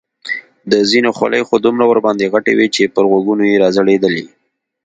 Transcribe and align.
د 0.71 0.73
ځینو 0.91 1.09
خولۍ 1.17 1.41
خو 1.47 1.55
دومره 1.65 1.85
ورباندې 1.87 2.31
غټې 2.33 2.53
وې 2.55 2.67
چې 2.75 2.91
پر 2.93 3.03
غوږو 3.09 3.33
یې 3.49 3.61
را 3.63 3.69
ځړېدلې. 3.75 4.25